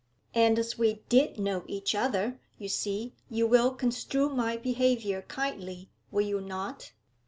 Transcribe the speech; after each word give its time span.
And 0.33 0.57
as 0.57 0.79
we 0.79 1.03
did 1.09 1.37
know 1.37 1.63
each 1.67 1.93
other, 1.93 2.39
you 2.57 2.67
see 2.69 3.13
You 3.29 3.45
will 3.45 3.69
construe 3.75 4.29
my 4.29 4.57
behaviour 4.57 5.21
kindly, 5.21 5.91
will 6.09 6.25
you 6.25 6.41
not?' 6.41 6.91